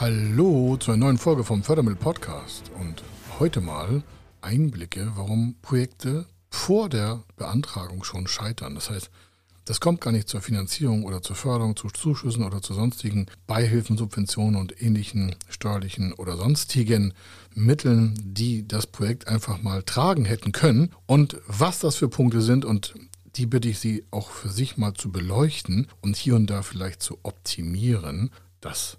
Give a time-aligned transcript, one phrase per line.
[0.00, 3.02] Hallo zu einer neuen Folge vom Fördermittel Podcast und
[3.40, 4.04] heute mal
[4.40, 8.76] Einblicke, warum Projekte vor der Beantragung schon scheitern.
[8.76, 9.10] Das heißt,
[9.64, 13.96] das kommt gar nicht zur Finanzierung oder zur Förderung, zu Zuschüssen oder zu sonstigen Beihilfen,
[13.96, 17.12] Subventionen und ähnlichen steuerlichen oder sonstigen
[17.56, 20.92] Mitteln, die das Projekt einfach mal tragen hätten können.
[21.06, 22.94] Und was das für Punkte sind und
[23.34, 27.02] die bitte ich Sie auch für sich mal zu beleuchten und hier und da vielleicht
[27.02, 28.30] zu optimieren.
[28.60, 28.98] Das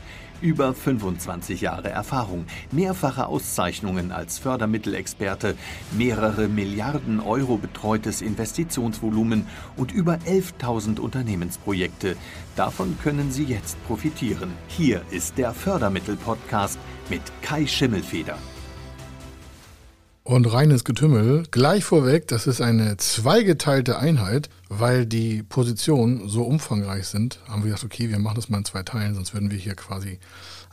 [0.41, 5.55] Über 25 Jahre Erfahrung, mehrfache Auszeichnungen als Fördermittelexperte,
[5.91, 9.45] mehrere Milliarden Euro betreutes Investitionsvolumen
[9.77, 12.15] und über 11.000 Unternehmensprojekte.
[12.55, 14.53] Davon können Sie jetzt profitieren.
[14.67, 18.37] Hier ist der Fördermittel-Podcast mit Kai Schimmelfeder
[20.23, 21.43] und reines Getümmel.
[21.51, 27.71] Gleich vorweg, das ist eine zweigeteilte Einheit, weil die Positionen so umfangreich sind, haben wir
[27.71, 30.17] gedacht, okay, wir machen das mal in zwei Teilen, sonst würden wir hier quasi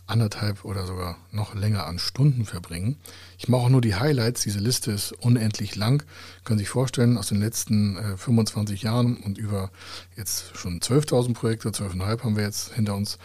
[0.07, 2.97] anderthalb oder sogar noch länger an Stunden verbringen.
[3.39, 4.43] Ich mache auch nur die Highlights.
[4.43, 6.05] Diese Liste ist unendlich lang.
[6.45, 9.73] Können Sie sich vorstellen, aus den letzten äh, 25 Jahren und über
[10.17, 13.19] jetzt schon 12.000 Projekte, 12.500 haben wir jetzt hinter uns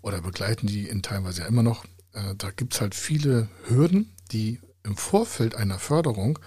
[0.00, 1.84] oder begleiten die in teilweise ja immer noch.
[2.14, 6.38] Äh, da gibt es halt viele Hürden, die im Vorfeld einer Förderung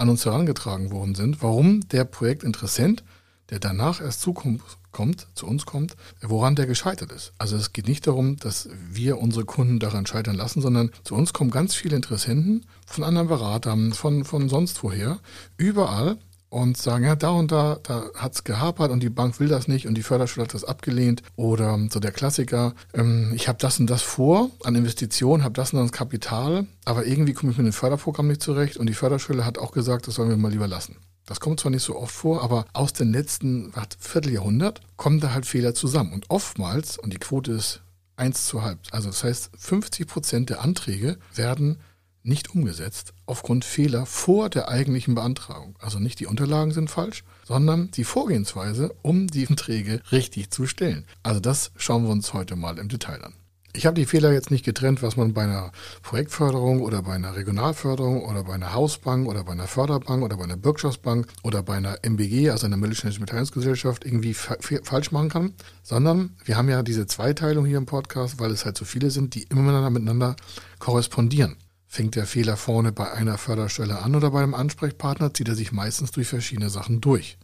[0.00, 3.04] an uns herangetragen worden sind, warum der Projektinteressent,
[3.50, 7.32] der danach erst zukommt, kommt, zu uns kommt, woran der gescheitert ist.
[7.38, 11.32] Also es geht nicht darum, dass wir unsere Kunden daran scheitern lassen, sondern zu uns
[11.32, 15.18] kommen ganz viele Interessenten von anderen Beratern, von, von sonst woher,
[15.56, 16.16] überall
[16.50, 19.86] und sagen, ja, da und da, da hat's gehapert und die Bank will das nicht
[19.86, 21.22] und die Förderschule hat das abgelehnt.
[21.36, 25.72] Oder so der Klassiker, ähm, ich habe das und das vor an Investitionen, habe das
[25.72, 29.44] und das Kapital, aber irgendwie komme ich mit dem Förderprogramm nicht zurecht und die Förderschule
[29.44, 30.96] hat auch gesagt, das sollen wir mal lieber lassen.
[31.26, 35.46] Das kommt zwar nicht so oft vor, aber aus den letzten Vierteljahrhundert kommen da halt
[35.46, 36.12] Fehler zusammen.
[36.12, 37.82] Und oftmals, und die Quote ist
[38.16, 41.78] eins zu halb, also das heißt 50 Prozent der Anträge werden
[42.22, 45.76] nicht umgesetzt aufgrund Fehler vor der eigentlichen Beantragung.
[45.80, 51.04] Also nicht die Unterlagen sind falsch, sondern die Vorgehensweise, um die Anträge richtig zu stellen.
[51.22, 53.34] Also das schauen wir uns heute mal im Detail an.
[53.72, 55.70] Ich habe die Fehler jetzt nicht getrennt, was man bei einer
[56.02, 60.42] Projektförderung oder bei einer Regionalförderung oder bei einer Hausbank oder bei einer Förderbank oder bei
[60.42, 65.54] einer Bürgschaftsbank oder bei einer MBG, also einer mittelständischen Beteiligungsgesellschaft, irgendwie falsch machen kann,
[65.84, 69.36] sondern wir haben ja diese Zweiteilung hier im Podcast, weil es halt so viele sind,
[69.36, 70.34] die immer miteinander
[70.80, 71.56] korrespondieren.
[71.92, 75.72] Fängt der Fehler vorne bei einer Förderstelle an oder bei einem Ansprechpartner, zieht er sich
[75.72, 77.36] meistens durch verschiedene Sachen durch.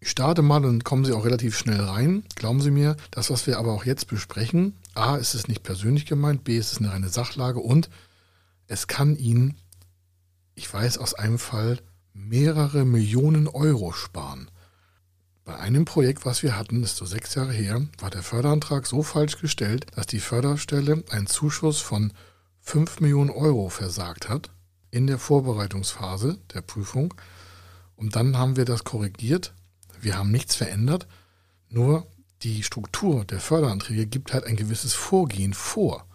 [0.00, 2.24] Ich starte mal und kommen Sie auch relativ schnell rein.
[2.36, 6.06] Glauben Sie mir, das, was wir aber auch jetzt besprechen, A, ist es nicht persönlich
[6.06, 7.90] gemeint, B, ist es eine reine Sachlage und
[8.66, 9.58] es kann Ihnen,
[10.54, 11.78] ich weiß aus einem Fall,
[12.14, 14.50] mehrere Millionen Euro sparen.
[15.44, 19.02] Bei einem Projekt, was wir hatten, ist so sechs Jahre her, war der Förderantrag so
[19.02, 22.14] falsch gestellt, dass die Förderstelle einen Zuschuss von
[22.66, 24.50] 5 Millionen Euro versagt hat
[24.90, 27.14] in der Vorbereitungsphase der Prüfung.
[27.94, 29.54] Und dann haben wir das korrigiert.
[30.00, 31.06] Wir haben nichts verändert,
[31.68, 32.08] nur
[32.42, 36.06] die Struktur der Förderanträge gibt halt ein gewisses Vorgehen vor.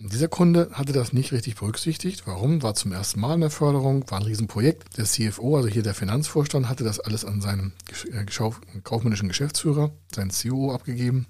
[0.00, 2.26] Und dieser Kunde hatte das nicht richtig berücksichtigt.
[2.26, 2.62] Warum?
[2.62, 4.96] War zum ersten Mal in der Förderung, war ein Riesenprojekt.
[4.96, 7.72] Der CFO, also hier der Finanzvorstand, hatte das alles an seinen
[8.12, 8.24] äh,
[8.84, 11.26] kaufmännischen Geschäftsführer, seinen CEO abgegeben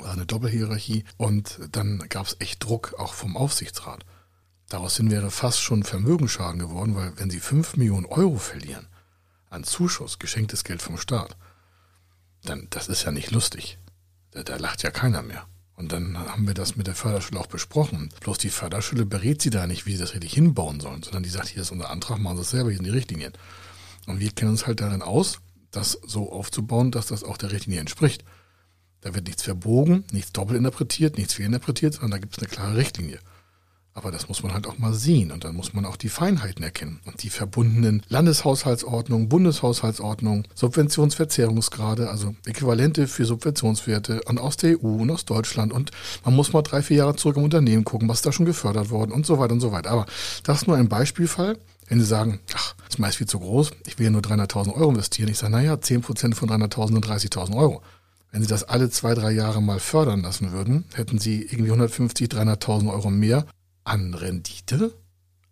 [0.00, 4.04] war eine Doppelhierarchie und dann gab es echt Druck auch vom Aufsichtsrat.
[4.68, 8.88] Daraus wäre fast schon Vermögensschaden geworden, weil wenn sie 5 Millionen Euro verlieren
[9.50, 11.36] an Zuschuss, geschenktes Geld vom Staat,
[12.42, 13.78] dann das ist ja nicht lustig.
[14.32, 15.46] Da, da lacht ja keiner mehr.
[15.76, 18.10] Und dann haben wir das mit der Förderschule auch besprochen.
[18.20, 21.30] Bloß die Förderschule berät sie da nicht, wie sie das richtig hinbauen sollen, sondern die
[21.30, 23.32] sagt, hier ist unser Antrag, machen Sie es selber, hier sind die Richtlinien.
[24.06, 25.40] Und wir kennen uns halt darin aus,
[25.72, 28.24] das so aufzubauen, dass das auch der Richtlinie entspricht.
[29.04, 32.76] Da wird nichts verbogen, nichts doppelt interpretiert, nichts fehlinterpretiert, sondern da gibt es eine klare
[32.76, 33.18] Richtlinie.
[33.92, 36.64] Aber das muss man halt auch mal sehen und dann muss man auch die Feinheiten
[36.64, 45.02] erkennen und die verbundenen Landeshaushaltsordnungen, Bundeshaushaltsordnungen, Subventionsverzehrungsgrade, also Äquivalente für Subventionswerte und aus der EU
[45.02, 45.90] und aus Deutschland und
[46.24, 49.12] man muss mal drei, vier Jahre zurück im Unternehmen gucken, was da schon gefördert worden
[49.12, 49.90] und so weiter und so weiter.
[49.90, 50.06] Aber
[50.44, 51.58] das ist nur ein Beispielfall.
[51.86, 54.74] Wenn Sie sagen, ach, das ist meist viel zu groß, ich will ja nur 300.000
[54.74, 55.28] Euro investieren.
[55.28, 57.82] Ich sage, naja, 10% von 300.000 sind 30.000 Euro.
[58.34, 62.26] Wenn Sie das alle zwei, drei Jahre mal fördern lassen würden, hätten Sie irgendwie 150,
[62.26, 63.46] 300.000 Euro mehr
[63.84, 64.92] an Rendite,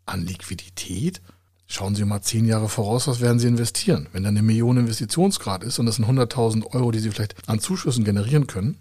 [0.05, 1.23] an Liquidität.
[1.69, 4.09] Schauen Sie mal zehn Jahre voraus, was werden Sie investieren?
[4.11, 7.61] Wenn da eine Million Investitionsgrad ist und das sind 100.000 Euro, die Sie vielleicht an
[7.61, 8.79] Zuschüssen generieren können,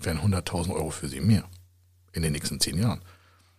[0.00, 1.42] wären 100.000 Euro für Sie mehr
[2.12, 3.00] in den nächsten zehn Jahren.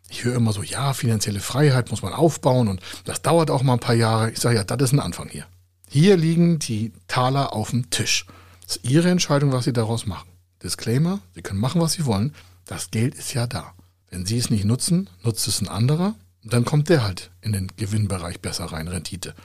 [0.07, 3.73] Ich höre immer so, ja, finanzielle Freiheit muss man aufbauen und das dauert auch mal
[3.73, 4.31] ein paar Jahre.
[4.31, 5.45] Ich sage ja, das ist ein Anfang hier.
[5.89, 8.25] Hier liegen die Taler auf dem Tisch.
[8.65, 10.29] Das ist Ihre Entscheidung, was Sie daraus machen.
[10.63, 12.33] Disclaimer, Sie können machen, was Sie wollen.
[12.65, 13.73] Das Geld ist ja da.
[14.09, 16.15] Wenn Sie es nicht nutzen, nutzt es ein anderer.
[16.43, 19.35] Und dann kommt der halt in den Gewinnbereich besser rein, Rendite.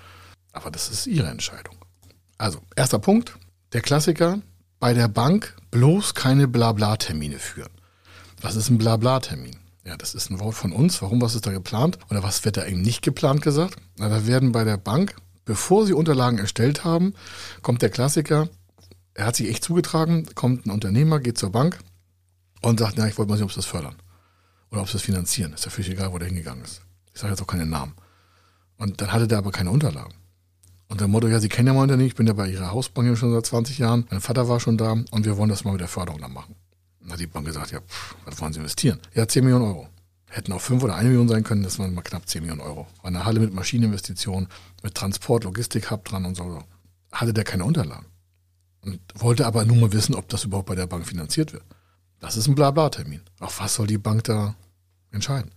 [0.53, 1.77] Aber das ist Ihre Entscheidung.
[2.39, 3.37] Also, erster Punkt,
[3.73, 4.41] der Klassiker,
[4.79, 7.71] bei der Bank bloß keine Blabla-Termine führen.
[8.41, 9.57] Was ist ein Blabla-Termin?
[9.85, 11.03] Ja, das ist ein Wort von uns.
[11.03, 11.99] Warum, was ist da geplant?
[12.11, 13.77] Oder was wird da eben nicht geplant gesagt?
[13.99, 17.15] Na, da werden bei der Bank, bevor sie Unterlagen erstellt haben,
[17.63, 18.49] kommt der Klassiker,
[19.15, 21.79] er hat sich echt zugetragen, kommt ein Unternehmer, geht zur Bank
[22.63, 23.97] und sagt, na, ich wollte mal sehen, ob sie das fördern.
[24.71, 25.53] Oder ob sie das finanzieren.
[25.53, 26.83] Ist ja völlig egal, wo der hingegangen ist.
[27.13, 27.95] Ich sage jetzt auch keinen Namen.
[28.79, 30.15] Und dann hatte der aber keine Unterlagen.
[30.89, 33.17] Und der Motto, ja, Sie kennen ja mein Unternehmen, ich bin ja bei Ihrer Hausbank
[33.17, 35.81] schon seit 20 Jahren, mein Vater war schon da und wir wollen das mal mit
[35.81, 36.57] der Förderung dann machen.
[37.01, 38.99] Dann hat die Bank gesagt, ja, pff, was wollen Sie investieren?
[39.15, 39.89] Ja, 10 Millionen Euro.
[40.29, 42.89] Hätten auch 5 oder 1 Million sein können, das waren mal knapp 10 Millionen Euro.
[43.03, 44.49] War eine Halle mit Maschineninvestitionen,
[44.83, 46.65] mit Transport, Logistik-Hub dran und so.
[47.13, 48.10] Hatte der keine Unterlagen
[48.83, 51.65] und wollte aber nur mal wissen, ob das überhaupt bei der Bank finanziert wird.
[52.21, 53.23] Das ist ein Blabla-Termin.
[53.39, 54.55] Auf was soll die Bank da
[55.11, 55.53] entscheiden?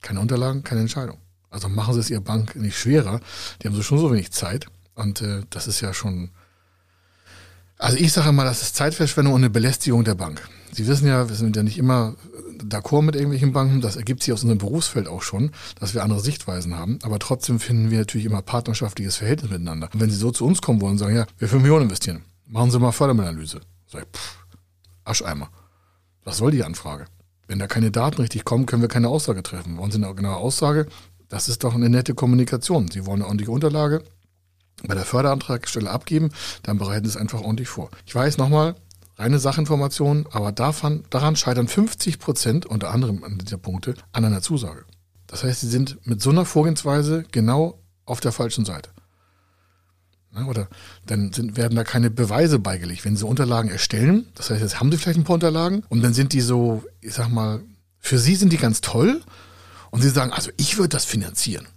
[0.00, 1.18] Keine Unterlagen, keine Entscheidung.
[1.50, 3.20] Also machen Sie es Ihrer Bank nicht schwerer.
[3.60, 4.66] Die haben so schon so wenig Zeit.
[4.94, 6.30] Und äh, das ist ja schon.
[7.78, 10.48] Also ich sage mal, das ist Zeitverschwendung und eine Belästigung der Bank.
[10.72, 12.16] Sie wissen ja, wir sind ja nicht immer
[12.58, 13.80] d'accord mit irgendwelchen Banken.
[13.80, 16.98] Das ergibt sich aus unserem Berufsfeld auch schon, dass wir andere Sichtweisen haben.
[17.02, 19.88] Aber trotzdem finden wir natürlich immer partnerschaftliches Verhältnis miteinander.
[19.92, 22.22] Und wenn Sie so zu uns kommen wollen und sagen, ja, wir 5 Millionen investieren,
[22.46, 23.60] machen Sie mal Fördermittelanalyse.
[23.86, 24.46] Sag ich, pff,
[25.04, 25.48] Ascheimer.
[26.24, 27.06] Was soll die Anfrage?
[27.46, 29.76] Wenn da keine Daten richtig kommen, können wir keine Aussage treffen.
[29.76, 30.86] Wollen Sie eine genaue Aussage?
[31.28, 32.88] Das ist doch eine nette Kommunikation.
[32.90, 34.02] Sie wollen eine ordentliche Unterlage
[34.82, 36.30] bei der Förderantragstelle abgeben,
[36.62, 37.90] dann bereiten Sie es einfach ordentlich vor.
[38.06, 38.74] Ich weiß nochmal,
[39.16, 44.42] reine Sachinformation, aber davon, daran scheitern 50 Prozent, unter anderem an dieser Punkte, an einer
[44.42, 44.84] Zusage.
[45.26, 48.90] Das heißt, Sie sind mit so einer Vorgehensweise genau auf der falschen Seite.
[50.48, 50.68] Oder
[51.06, 53.04] dann sind, werden da keine Beweise beigelegt.
[53.04, 56.12] Wenn Sie Unterlagen erstellen, das heißt, jetzt haben Sie vielleicht ein paar Unterlagen und dann
[56.12, 57.60] sind die so, ich sag mal,
[58.00, 59.22] für Sie sind die ganz toll
[59.90, 61.68] und Sie sagen, also ich würde das finanzieren.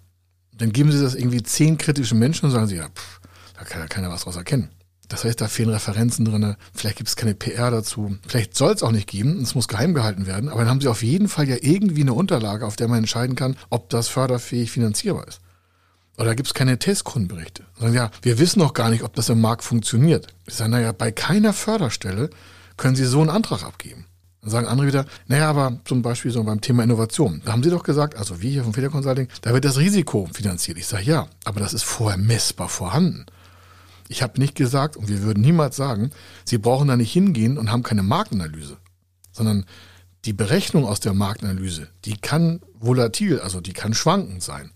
[0.58, 3.20] Dann geben Sie das irgendwie zehn kritischen Menschen und sagen Sie, ja, pff,
[3.58, 4.70] da kann ja keiner was draus erkennen.
[5.08, 8.84] Das heißt, da fehlen Referenzen drin, vielleicht gibt es keine PR dazu, vielleicht soll es
[8.84, 11.48] auch nicht geben, es muss geheim gehalten werden, aber dann haben Sie auf jeden Fall
[11.48, 15.40] ja irgendwie eine Unterlage, auf der man entscheiden kann, ob das förderfähig finanzierbar ist.
[16.18, 17.64] Oder gibt es keine Testkundenberichte?
[17.80, 20.28] Sagen, ja, wir wissen noch gar nicht, ob das im Markt funktioniert.
[20.46, 22.30] Ich sage, naja, bei keiner Förderstelle
[22.76, 24.07] können Sie so einen Antrag abgeben.
[24.48, 27.70] Dann sagen andere wieder, naja, aber zum Beispiel so beim Thema Innovation, da haben Sie
[27.70, 30.78] doch gesagt, also wir hier vom Feder Consulting, da wird das Risiko finanziert.
[30.78, 33.26] Ich sage, ja, aber das ist vorher messbar vorhanden.
[34.08, 36.12] Ich habe nicht gesagt, und wir würden niemals sagen,
[36.46, 38.78] Sie brauchen da nicht hingehen und haben keine Marktanalyse,
[39.34, 39.66] sondern
[40.24, 44.72] die Berechnung aus der Marktanalyse, die kann volatil, also die kann schwankend sein.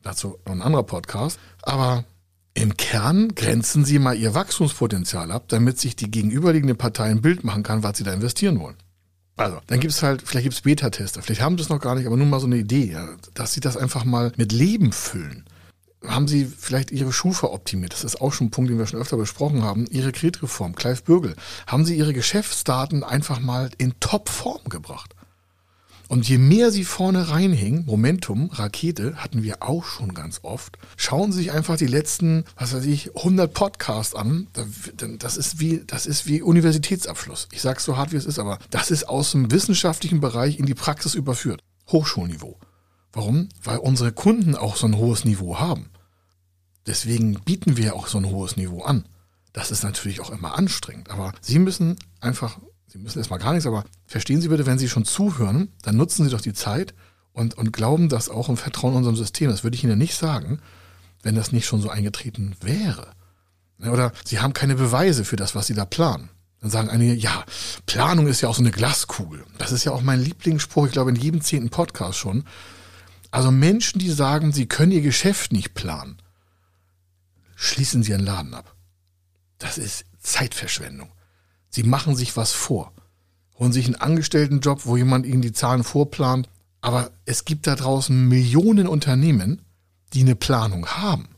[0.00, 1.38] Dazu noch ein anderer Podcast.
[1.60, 2.06] Aber
[2.54, 7.44] im Kern grenzen Sie mal Ihr Wachstumspotenzial ab, damit sich die gegenüberliegende Partei ein Bild
[7.44, 8.76] machen kann, was sie da investieren wollen.
[9.36, 11.94] Also, dann gibt es halt, vielleicht gibt es Beta-Tester, vielleicht haben Sie es noch gar
[11.94, 12.96] nicht, aber nur mal so eine Idee,
[13.34, 15.44] dass Sie das einfach mal mit Leben füllen
[16.06, 17.92] haben Sie vielleicht Ihre Schufa optimiert?
[17.92, 19.86] Das ist auch schon ein Punkt, den wir schon öfter besprochen haben.
[19.90, 21.36] Ihre Kreditreform, Clive Bürgel.
[21.66, 25.14] Haben Sie Ihre Geschäftsdaten einfach mal in Topform gebracht?
[26.12, 30.76] Und je mehr Sie vorne reinhängen, Momentum, Rakete, hatten wir auch schon ganz oft.
[30.98, 34.46] Schauen Sie sich einfach die letzten, was weiß ich, 100 Podcasts an.
[35.18, 37.48] Das ist wie, das ist wie Universitätsabschluss.
[37.50, 40.58] Ich sage es so hart, wie es ist, aber das ist aus dem wissenschaftlichen Bereich
[40.58, 41.62] in die Praxis überführt.
[41.90, 42.58] Hochschulniveau.
[43.14, 43.48] Warum?
[43.64, 45.88] Weil unsere Kunden auch so ein hohes Niveau haben.
[46.86, 49.06] Deswegen bieten wir auch so ein hohes Niveau an.
[49.54, 52.58] Das ist natürlich auch immer anstrengend, aber Sie müssen einfach,
[52.92, 56.24] Sie müssen erstmal gar nichts, aber verstehen Sie bitte, wenn Sie schon zuhören, dann nutzen
[56.24, 56.92] Sie doch die Zeit
[57.32, 59.48] und, und glauben das auch im Vertrauen unserem System.
[59.48, 60.60] Das würde ich Ihnen nicht sagen,
[61.22, 63.12] wenn das nicht schon so eingetreten wäre.
[63.78, 66.28] Oder Sie haben keine Beweise für das, was Sie da planen.
[66.60, 67.46] Dann sagen einige, ja,
[67.86, 69.42] Planung ist ja auch so eine Glaskugel.
[69.56, 72.44] Das ist ja auch mein Lieblingsspruch, ich glaube in jedem zehnten Podcast schon.
[73.30, 76.18] Also Menschen, die sagen, sie können ihr Geschäft nicht planen,
[77.56, 78.76] schließen sie einen Laden ab.
[79.56, 81.10] Das ist Zeitverschwendung.
[81.74, 82.92] Sie machen sich was vor.
[83.58, 86.48] Holen sich einen Angestelltenjob, wo jemand ihnen die Zahlen vorplant.
[86.80, 89.62] Aber es gibt da draußen Millionen Unternehmen,
[90.12, 91.28] die eine Planung haben.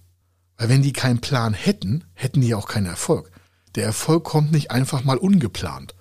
[0.57, 3.31] Weil wenn die keinen Plan hätten, hätten die auch keinen Erfolg.
[3.77, 5.95] Der Erfolg kommt nicht einfach mal ungeplant.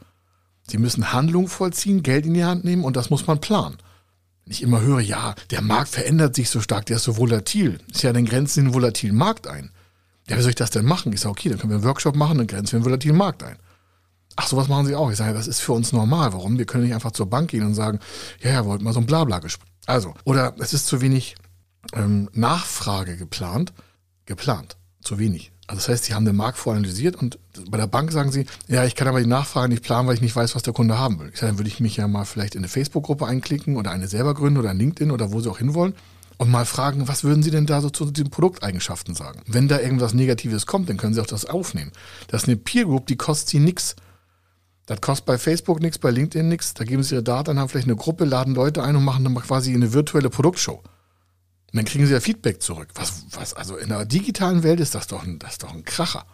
[0.68, 3.78] Sie müssen Handlungen vollziehen, Geld in die Hand nehmen und das muss man planen.
[4.44, 7.80] Wenn ich immer höre, ja, der Markt verändert sich so stark, der ist so volatil.
[7.92, 9.72] Ist ja den Grenzen in den volatilen Markt ein.
[10.28, 11.12] Ja, wie soll ich das denn machen?
[11.14, 13.44] Ich sage, okay, dann können wir einen Workshop machen, dann grenzen wir den volatilen Markt
[13.44, 13.58] ein.
[14.36, 15.12] Ach, sowas machen sie auch.
[15.12, 16.34] Ich sage, das ist für uns normal.
[16.34, 16.58] Warum?
[16.58, 18.00] Wir können nicht einfach zur Bank gehen und sagen,
[18.42, 19.70] ja, ja, wollten mal so ein Blabla gesprochen.
[19.86, 21.36] Also, oder es ist zu wenig
[21.94, 23.74] ähm, Nachfrage geplant.
[24.26, 24.78] Geplant.
[25.02, 25.52] Zu wenig.
[25.68, 28.84] Also das heißt, sie haben den Markt voranalysiert und bei der Bank sagen sie, ja,
[28.86, 31.20] ich kann aber die Nachfrage nicht planen, weil ich nicht weiß, was der Kunde haben
[31.20, 31.30] will.
[31.34, 34.08] Ich sage, dann würde ich mich ja mal vielleicht in eine Facebook-Gruppe einklicken oder eine
[34.08, 35.94] selber gründen oder LinkedIn oder wo sie auch hinwollen
[36.38, 39.42] und mal fragen, was würden Sie denn da so zu den Produkteigenschaften sagen?
[39.48, 41.92] Wenn da irgendwas Negatives kommt, dann können Sie auch das aufnehmen.
[42.28, 43.96] Das ist eine Peer Group, die kostet Sie nichts.
[44.86, 46.74] Das kostet bei Facebook nichts, bei LinkedIn nichts.
[46.74, 49.36] Da geben Sie Ihre Daten, haben vielleicht eine Gruppe, laden Leute ein und machen dann
[49.36, 50.82] quasi eine virtuelle Produktshow.
[51.74, 52.90] Und dann kriegen Sie ja Feedback zurück.
[52.96, 55.86] Was, was, also in der digitalen Welt ist das doch ein, das ist doch ein
[55.86, 56.26] Kracher.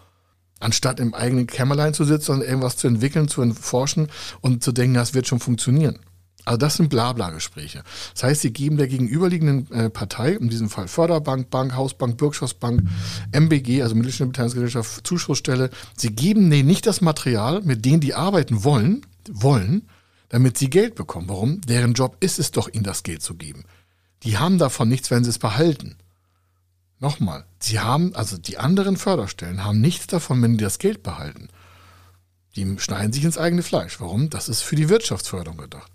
[0.59, 4.09] Anstatt im eigenen Kämmerlein zu sitzen und irgendwas zu entwickeln, zu erforschen
[4.41, 5.99] und zu denken, das wird schon funktionieren.
[6.49, 7.83] Also das sind Blabla-Gespräche.
[8.15, 12.81] Das heißt, sie geben der gegenüberliegenden äh, Partei, in diesem Fall Förderbank, Bank, Hausbank, Bürgschaftsbank,
[13.31, 19.05] MBG, also Mittelständische Zuschussstelle, sie geben denen nicht das Material, mit dem die arbeiten wollen,
[19.29, 19.87] wollen,
[20.29, 21.29] damit sie Geld bekommen.
[21.29, 21.61] Warum?
[21.61, 23.65] Deren Job ist es doch, ihnen das Geld zu geben.
[24.23, 25.97] Die haben davon nichts, wenn sie es behalten.
[26.97, 31.49] Nochmal, sie haben, also die anderen Förderstellen haben nichts davon, wenn die das Geld behalten.
[32.55, 33.99] Die schneiden sich ins eigene Fleisch.
[33.99, 34.31] Warum?
[34.31, 35.91] Das ist für die Wirtschaftsförderung gedacht.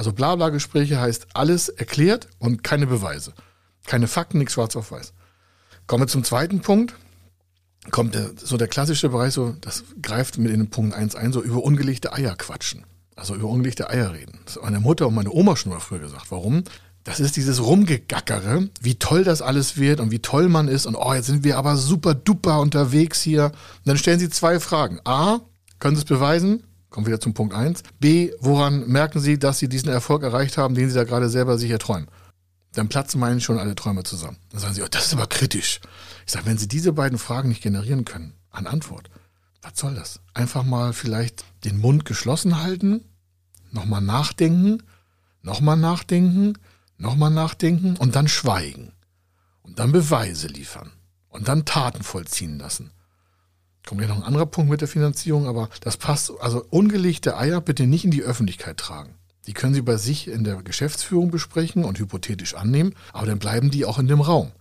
[0.00, 3.34] Also Blabla-Gespräche heißt alles erklärt und keine Beweise.
[3.84, 5.12] Keine Fakten, nichts schwarz auf weiß.
[5.86, 6.94] Kommen wir zum zweiten Punkt.
[7.90, 11.34] Kommt der, so der klassische Bereich, so, das greift mit in den Punkt 1 ein,
[11.34, 12.86] so über ungelegte Eier quatschen.
[13.14, 14.40] Also über ungelegte Eier reden.
[14.46, 16.30] Das hat meine Mutter und meine Oma schon mal früher gesagt.
[16.30, 16.64] Warum?
[17.04, 20.94] Das ist dieses Rumgegackere, wie toll das alles wird und wie toll man ist und
[20.94, 23.44] oh, jetzt sind wir aber super duper unterwegs hier.
[23.44, 24.98] Und dann stellen sie zwei Fragen.
[25.04, 25.40] A,
[25.78, 26.62] können Sie es beweisen?
[26.90, 27.84] Kommen wir wieder zum Punkt 1.
[28.00, 31.56] B, woran merken Sie, dass Sie diesen Erfolg erreicht haben, den Sie da gerade selber
[31.56, 32.08] sich erträumen?
[32.72, 34.38] Dann platzen meinen schon alle Träume zusammen.
[34.50, 35.80] Dann sagen Sie, oh, das ist aber kritisch.
[36.26, 39.08] Ich sage, wenn Sie diese beiden Fragen nicht generieren können, an Antwort,
[39.62, 40.20] was soll das?
[40.34, 43.04] Einfach mal vielleicht den Mund geschlossen halten,
[43.70, 44.82] nochmal nachdenken,
[45.42, 46.54] nochmal nachdenken,
[46.96, 48.92] nochmal nachdenken und dann schweigen.
[49.62, 50.90] Und dann Beweise liefern.
[51.28, 52.90] Und dann Taten vollziehen lassen.
[53.86, 56.32] Kommt ja noch ein anderer Punkt mit der Finanzierung, aber das passt.
[56.40, 59.14] Also ungelegte Eier bitte nicht in die Öffentlichkeit tragen.
[59.46, 63.70] Die können Sie bei sich in der Geschäftsführung besprechen und hypothetisch annehmen, aber dann bleiben
[63.70, 64.52] die auch in dem Raum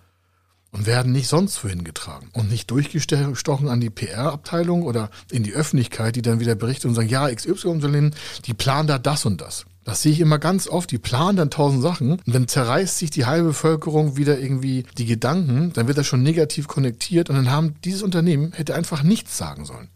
[0.72, 5.54] und werden nicht sonst wohin getragen und nicht durchgestochen an die PR-Abteilung oder in die
[5.54, 8.12] Öffentlichkeit, die dann wieder berichtet und sagen, ja, XY,
[8.46, 9.66] die planen da das und das.
[9.90, 10.92] Das sehe ich immer ganz oft.
[10.92, 15.08] Die planen dann tausend Sachen und dann zerreißt sich die halbe Bevölkerung wieder irgendwie die
[15.08, 15.74] Gedanken.
[15.74, 19.66] Dann wird das schon negativ konnektiert und dann haben dieses Unternehmen hätte einfach nichts sagen
[19.66, 19.90] sollen.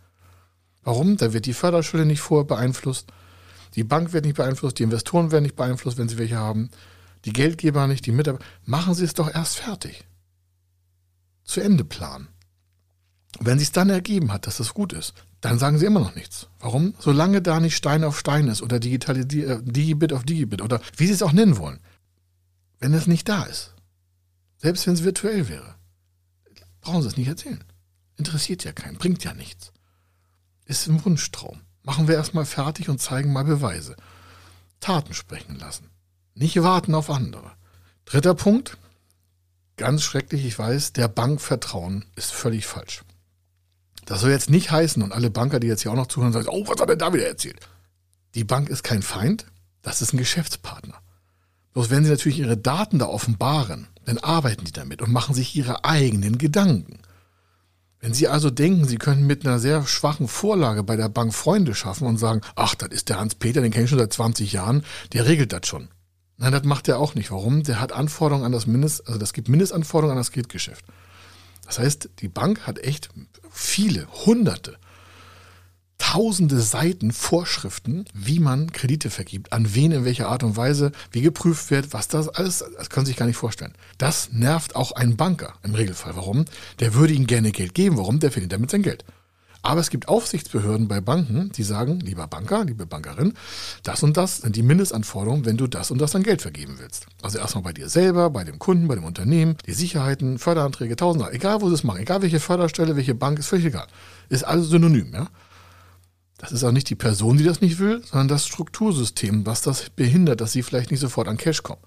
[0.83, 1.17] Warum?
[1.17, 3.05] Da wird die Förderschule nicht vorher beeinflusst.
[3.75, 4.79] Die Bank wird nicht beeinflusst.
[4.79, 6.71] Die Investoren werden nicht beeinflusst, wenn sie welche haben.
[7.25, 8.43] Die Geldgeber nicht, die Mitarbeiter.
[8.65, 10.05] Machen Sie es doch erst fertig.
[11.43, 12.29] Zu Ende planen.
[13.39, 16.47] Wenn sich dann ergeben hat, dass das gut ist, dann sagen sie immer noch nichts.
[16.59, 16.93] Warum?
[16.99, 21.13] Solange da nicht Stein auf Stein ist oder äh, Digibit auf Digibit oder wie sie
[21.13, 21.79] es auch nennen wollen.
[22.79, 23.73] Wenn es nicht da ist,
[24.57, 25.75] selbst wenn es virtuell wäre,
[26.81, 27.63] brauchen sie es nicht erzählen.
[28.15, 29.71] Interessiert ja keinen, bringt ja nichts.
[30.65, 31.61] Ist ein Wunschtraum.
[31.81, 33.97] Machen wir erstmal fertig und zeigen mal Beweise.
[34.79, 35.89] Taten sprechen lassen.
[36.35, 37.51] Nicht warten auf andere.
[38.05, 38.77] Dritter Punkt.
[39.75, 43.03] Ganz schrecklich, ich weiß, der Bank vertrauen ist völlig falsch.
[44.05, 46.49] Das soll jetzt nicht heißen, und alle Banker, die jetzt hier auch noch zuhören, sagen,
[46.49, 47.59] oh, was hat er da wieder erzählt?
[48.35, 49.45] Die Bank ist kein Feind,
[49.81, 50.95] das ist ein Geschäftspartner.
[51.73, 55.55] Bloß wenn sie natürlich ihre Daten da offenbaren, dann arbeiten die damit und machen sich
[55.55, 56.99] ihre eigenen Gedanken.
[57.99, 61.73] Wenn Sie also denken, Sie könnten mit einer sehr schwachen Vorlage bei der Bank Freunde
[61.73, 64.83] schaffen und sagen, ach, das ist der Hans-Peter, den kenne ich schon seit 20 Jahren,
[65.13, 65.87] der regelt das schon.
[66.35, 67.31] Nein, das macht er auch nicht.
[67.31, 67.63] Warum?
[67.63, 70.83] Der hat Anforderungen an das Mindest, also das gibt Mindestanforderungen an das Kreditgeschäft.
[71.65, 73.09] Das heißt, die Bank hat echt
[73.49, 74.77] viele, hunderte,
[75.97, 81.21] tausende Seiten Vorschriften, wie man Kredite vergibt, an wen, in welcher Art und Weise, wie
[81.21, 83.73] geprüft wird, was das alles, das können Sie sich gar nicht vorstellen.
[83.97, 86.15] Das nervt auch einen Banker im Regelfall.
[86.15, 86.45] Warum?
[86.79, 87.97] Der würde Ihnen gerne Geld geben.
[87.97, 88.19] Warum?
[88.19, 89.05] Der verdient damit sein Geld.
[89.65, 93.33] Aber es gibt Aufsichtsbehörden bei Banken, die sagen, lieber Banker, liebe Bankerin,
[93.81, 97.07] das und das sind die Mindestanforderungen, wenn du das und das an Geld vergeben willst.
[97.21, 101.33] Also erstmal bei dir selber, bei dem Kunden, bei dem Unternehmen, die Sicherheiten, Förderanträge, tausender,
[101.33, 103.87] egal wo sie es machen, egal welche Förderstelle, welche Bank, ist völlig egal.
[104.27, 105.27] Ist alles synonym, ja.
[106.39, 109.89] Das ist auch nicht die Person, die das nicht will, sondern das Struktursystem, was das
[109.91, 111.81] behindert, dass sie vielleicht nicht sofort an Cash kommen.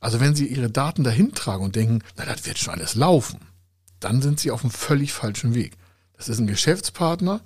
[0.00, 3.38] Also wenn sie ihre Daten dahin tragen und denken, na, das wird schon alles laufen,
[4.00, 5.76] dann sind sie auf einem völlig falschen Weg.
[6.16, 7.40] Das ist ein Geschäftspartner.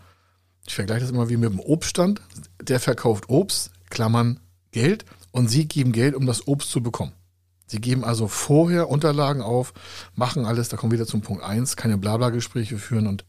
[0.67, 2.21] Ich vergleiche das immer wie mit dem Obststand.
[2.62, 7.12] Der verkauft Obst, Klammern Geld, und Sie geben Geld, um das Obst zu bekommen.
[7.67, 9.73] Sie geben also vorher Unterlagen auf,
[10.15, 13.25] machen alles, da kommen wir wieder zum Punkt 1, keine Blabla-Gespräche führen und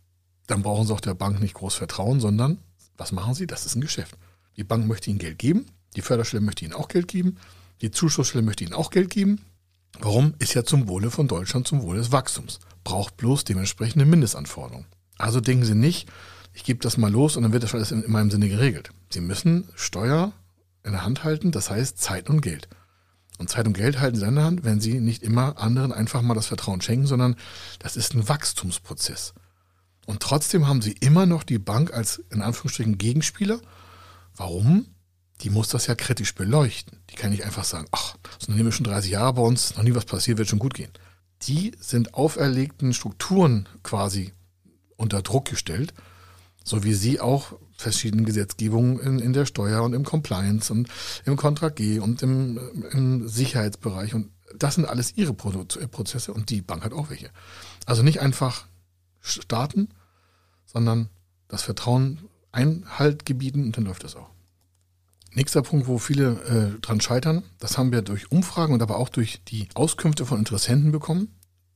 [0.47, 2.57] dann brauchen Sie auch der Bank nicht groß vertrauen, sondern
[2.97, 3.45] was machen Sie?
[3.45, 4.17] Das ist ein Geschäft.
[4.57, 7.37] Die Bank möchte Ihnen Geld geben, die Förderstelle möchte Ihnen auch Geld geben,
[7.81, 9.41] die Zuschussstelle möchte Ihnen auch Geld geben.
[9.99, 10.33] Warum?
[10.39, 12.59] Ist ja zum Wohle von Deutschland, zum Wohle des Wachstums.
[12.83, 14.87] Braucht bloß dementsprechende Mindestanforderungen.
[15.21, 16.09] Also denken Sie nicht,
[16.53, 18.89] ich gebe das mal los und dann wird das alles in meinem Sinne geregelt.
[19.09, 20.33] Sie müssen Steuer
[20.83, 22.67] in der Hand halten, das heißt Zeit und Geld.
[23.37, 26.21] Und Zeit und Geld halten Sie in der Hand, wenn Sie nicht immer anderen einfach
[26.21, 27.35] mal das Vertrauen schenken, sondern
[27.79, 29.33] das ist ein Wachstumsprozess.
[30.07, 33.59] Und trotzdem haben Sie immer noch die Bank als in Anführungsstrichen Gegenspieler.
[34.35, 34.87] Warum?
[35.41, 36.99] Die muss das ja kritisch beleuchten.
[37.11, 39.83] Die kann nicht einfach sagen, ach, das Unternehmen ist schon 30 Jahre bei uns, noch
[39.83, 40.91] nie was passiert, wird schon gut gehen.
[41.43, 44.33] Die sind auferlegten Strukturen quasi
[45.01, 45.93] unter Druck gestellt,
[46.63, 50.87] so wie sie auch verschiedene Gesetzgebungen in, in der Steuer und im Compliance und
[51.25, 52.59] im Kontrakt G und im,
[52.91, 54.13] im Sicherheitsbereich.
[54.13, 57.31] Und das sind alles ihre Prozesse und die Bank hat auch welche.
[57.85, 58.67] Also nicht einfach
[59.19, 59.89] starten,
[60.65, 61.09] sondern
[61.47, 62.19] das Vertrauen
[62.51, 64.29] Einhalt gebieten und dann läuft das auch.
[65.33, 69.07] Nächster Punkt, wo viele äh, dran scheitern, das haben wir durch Umfragen und aber auch
[69.07, 71.29] durch die Auskünfte von Interessenten bekommen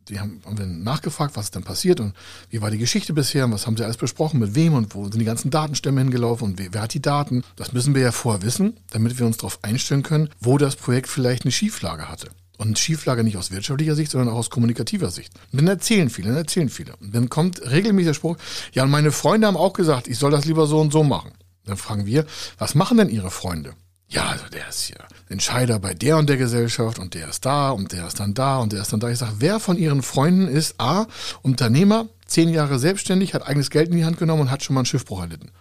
[0.10, 2.14] die haben, haben wir nachgefragt, was ist denn passiert und
[2.50, 5.04] wie war die Geschichte bisher und was haben sie alles besprochen, mit wem und wo
[5.04, 7.44] sind die ganzen Datenstämme hingelaufen und wer, wer hat die Daten.
[7.56, 11.08] Das müssen wir ja vorher wissen, damit wir uns darauf einstellen können, wo das Projekt
[11.08, 12.30] vielleicht eine Schieflage hatte.
[12.58, 15.34] Und Schieflage nicht aus wirtschaftlicher Sicht, sondern auch aus kommunikativer Sicht.
[15.52, 16.96] Und dann erzählen viele, dann erzählen viele.
[16.98, 18.38] Und dann kommt regelmäßig der Spruch,
[18.72, 21.32] ja, und meine Freunde haben auch gesagt, ich soll das lieber so und so machen.
[21.66, 22.26] Dann fragen wir,
[22.58, 23.74] was machen denn Ihre Freunde?
[24.08, 24.98] Ja, also der ist hier
[25.30, 28.60] Entscheider bei der und der Gesellschaft und der ist da und der ist dann da
[28.60, 29.10] und der ist dann da.
[29.10, 31.08] Ich sage, wer von Ihren Freunden ist A,
[31.42, 34.82] Unternehmer, zehn Jahre selbstständig, hat eigenes Geld in die Hand genommen und hat schon mal
[34.82, 35.52] einen Schiffbruch erlitten?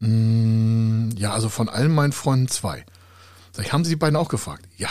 [0.00, 2.84] Mm, ja, also von allen meinen Freunden zwei.
[3.52, 4.66] Sag ich, haben Sie die beiden auch gefragt?
[4.76, 4.88] Ja.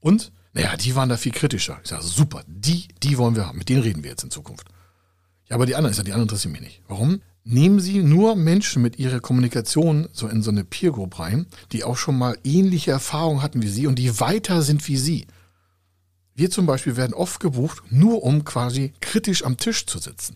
[0.00, 0.32] Und?
[0.54, 1.78] Naja, die waren da viel kritischer.
[1.82, 3.58] Ich sage, super, die, die wollen wir haben.
[3.58, 4.68] Mit denen reden wir jetzt in Zukunft.
[5.48, 6.82] Ja, aber die anderen, ich sage, die anderen interessieren mich nicht.
[6.88, 7.22] Warum?
[7.44, 11.82] Nehmen Sie nur Menschen mit ihrer Kommunikation so in so eine Peer Group rein, die
[11.82, 15.26] auch schon mal ähnliche Erfahrungen hatten wie Sie und die weiter sind wie Sie.
[16.34, 20.34] Wir zum Beispiel werden oft gebucht, nur um quasi kritisch am Tisch zu sitzen.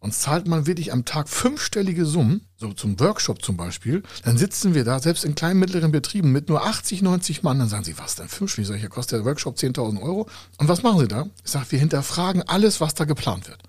[0.00, 4.74] Uns zahlt man wirklich am Tag fünfstellige Summen, so zum Workshop zum Beispiel, dann sitzen
[4.74, 7.96] wir da, selbst in kleinen, mittleren Betrieben mit nur 80, 90 Mann, dann sagen sie,
[7.98, 10.28] was denn, fünfstellig, sag ich, kostet der Workshop 10.000 Euro.
[10.58, 11.26] Und was machen sie da?
[11.42, 13.62] Ich sage, wir hinterfragen alles, was da geplant wird.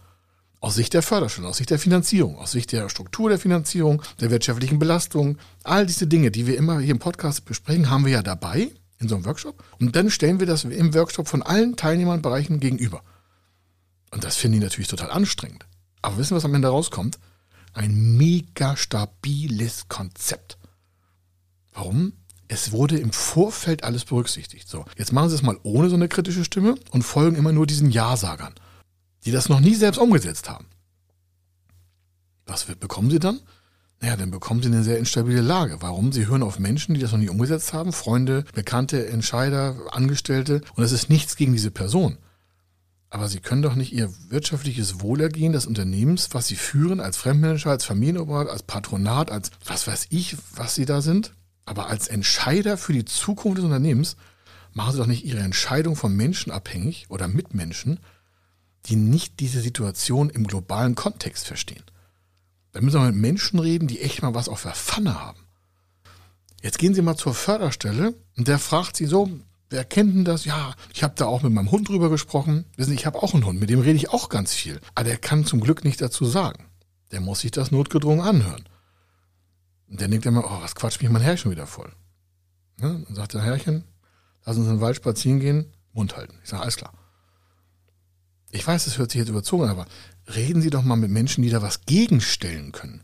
[0.60, 4.32] Aus Sicht der Förderstelle, aus Sicht der Finanzierung, aus Sicht der Struktur der Finanzierung, der
[4.32, 8.24] wirtschaftlichen Belastung, all diese Dinge, die wir immer hier im Podcast besprechen, haben wir ja
[8.24, 9.64] dabei in so einem Workshop.
[9.80, 13.04] Und dann stellen wir das im Workshop von allen Teilnehmernbereichen gegenüber.
[14.12, 15.66] Und das finden die natürlich total anstrengend.
[16.02, 17.20] Aber wissen, was am Ende rauskommt?
[17.74, 20.58] Ein mega stabiles Konzept.
[21.74, 22.14] Warum?
[22.48, 24.70] Es wurde im Vorfeld alles berücksichtigt.
[24.70, 27.68] So, jetzt machen Sie es mal ohne so eine kritische Stimme und folgen immer nur
[27.68, 28.54] diesen Ja-Sagern
[29.26, 30.66] die das noch nie selbst umgesetzt haben.
[32.46, 33.40] Was bekommen sie dann?
[34.02, 35.78] Naja, dann bekommen sie eine sehr instabile Lage.
[35.82, 36.12] Warum?
[36.12, 40.62] Sie hören auf Menschen, die das noch nie umgesetzt haben, Freunde, Bekannte, Entscheider, Angestellte.
[40.76, 42.18] Und es ist nichts gegen diese Person.
[43.10, 47.70] Aber sie können doch nicht ihr wirtschaftliches Wohlergehen des Unternehmens, was sie führen, als Fremdmanager,
[47.70, 51.34] als Familienoberhaupt, als Patronat, als was weiß ich, was sie da sind,
[51.64, 54.18] aber als Entscheider für die Zukunft des Unternehmens,
[54.74, 58.00] machen sie doch nicht ihre Entscheidung von Menschen abhängig oder mit Menschen,
[58.86, 61.84] die nicht diese Situation im globalen Kontext verstehen.
[62.72, 65.40] Da müssen wir mit Menschen reden, die echt mal was auf der Pfanne haben.
[66.62, 69.30] Jetzt gehen Sie mal zur Förderstelle und der fragt Sie so,
[69.70, 70.46] wer kennt denn das?
[70.46, 72.66] Ja, ich habe da auch mit meinem Hund drüber gesprochen.
[72.76, 74.82] Wissen Sie, ich habe auch einen Hund, mit dem rede ich auch ganz viel.
[74.94, 76.66] Aber der kann zum Glück nicht dazu sagen.
[77.12, 78.68] Der muss sich das notgedrungen anhören.
[79.88, 81.92] Und der denkt immer, oh, was quatscht mich mein Herrchen wieder voll.
[82.78, 83.04] Ne?
[83.06, 83.84] Dann sagt der Herrchen,
[84.44, 86.40] lass uns in den Wald spazieren gehen, Mund halten.
[86.44, 86.94] Ich sage, alles klar.
[88.52, 89.86] Ich weiß, das hört sich jetzt überzogen, aber
[90.34, 93.02] reden Sie doch mal mit Menschen, die da was gegenstellen können.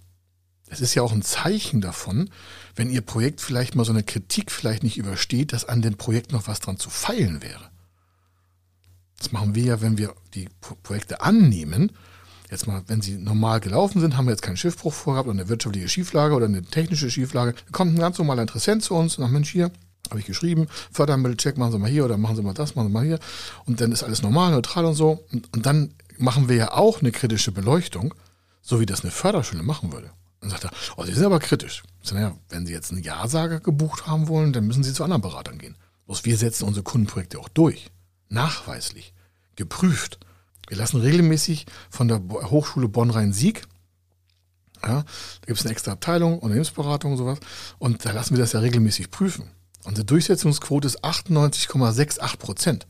[0.68, 2.30] Es ist ja auch ein Zeichen davon,
[2.76, 6.32] wenn Ihr Projekt vielleicht mal so eine Kritik vielleicht nicht übersteht, dass an dem Projekt
[6.32, 7.70] noch was dran zu feilen wäre.
[9.18, 10.50] Das machen wir ja, wenn wir die
[10.82, 11.92] Projekte annehmen.
[12.50, 15.48] Jetzt mal, wenn sie normal gelaufen sind, haben wir jetzt keinen Schiffbruch vorgehabt oder eine
[15.48, 17.54] wirtschaftliche Schieflage oder eine technische Schieflage.
[17.54, 19.72] Da kommt ein ganz normaler Interessent zu uns und sagt, Mensch, hier,
[20.10, 22.94] habe ich geschrieben, Fördermittelcheck machen Sie mal hier oder machen Sie mal das, machen Sie
[22.94, 23.20] mal hier.
[23.66, 25.24] Und dann ist alles normal, neutral und so.
[25.32, 28.14] Und, und dann machen wir ja auch eine kritische Beleuchtung,
[28.62, 30.12] so wie das eine Förderschule machen würde.
[30.42, 31.84] Dann sagt er, oh, Sie sind aber kritisch.
[32.04, 35.22] Ich naja, wenn Sie jetzt einen Ja-Sager gebucht haben wollen, dann müssen Sie zu anderen
[35.22, 35.78] Beratern gehen.
[36.08, 37.92] Bloß wir setzen unsere Kundenprojekte auch durch.
[38.28, 39.14] Nachweislich.
[39.56, 40.20] Geprüft.
[40.68, 43.64] Wir lassen regelmäßig von der Hochschule Bonn-Rhein-Sieg,
[44.84, 47.40] ja, da gibt es eine extra Abteilung, Unternehmensberatung und sowas,
[47.78, 49.50] und da lassen wir das ja regelmäßig prüfen.
[49.84, 52.88] Unsere Durchsetzungsquote ist 98,68 Prozent.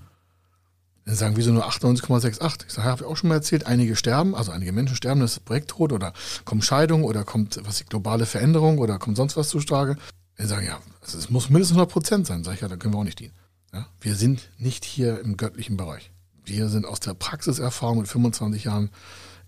[1.05, 2.65] Dann sagen, wieso nur 98,68%?
[2.67, 5.33] Ich sage, habe ich auch schon mal erzählt, einige sterben, also einige Menschen sterben, das
[5.33, 6.13] ist Projekt tot oder
[6.45, 9.97] kommt Scheidung oder kommt was globale Veränderung oder kommt sonst was zutage.
[10.37, 12.43] Dann sagen, ja, also es muss mindestens 100 Prozent sein.
[12.43, 13.33] Sag ich, ja, dann können wir auch nicht dienen.
[13.73, 13.87] Ja?
[13.99, 16.11] Wir sind nicht hier im göttlichen Bereich.
[16.45, 18.89] Wir sind aus der Praxiserfahrung mit 25 Jahren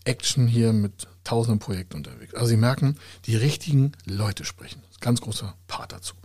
[0.06, 2.34] Action hier mit tausenden Projekten unterwegs.
[2.34, 4.82] Also Sie merken, die richtigen Leute sprechen.
[5.00, 6.16] Ganz großer Part dazu.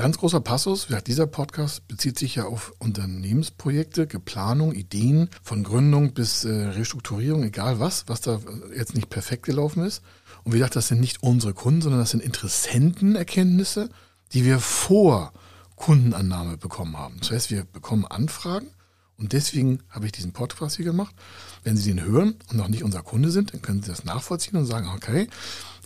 [0.00, 6.46] Ganz großer Passus, dieser Podcast bezieht sich ja auf Unternehmensprojekte, Geplanung, Ideen, von Gründung bis
[6.46, 8.40] äh, Restrukturierung, egal was, was da
[8.74, 10.02] jetzt nicht perfekt gelaufen ist.
[10.42, 13.90] Und wie gesagt, das sind nicht unsere Kunden, sondern das sind Interessentenerkenntnisse,
[14.32, 15.34] die wir vor
[15.76, 17.16] Kundenannahme bekommen haben.
[17.18, 18.68] Das heißt, wir bekommen Anfragen
[19.18, 21.14] und deswegen habe ich diesen Podcast hier gemacht.
[21.62, 24.56] Wenn Sie den hören und noch nicht unser Kunde sind, dann können Sie das nachvollziehen
[24.56, 25.28] und sagen, okay,